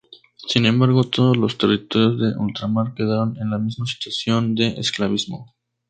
[0.47, 5.53] Sin embargo, todos los territorios de ultramar quedaron en la misma situación de esclavismo.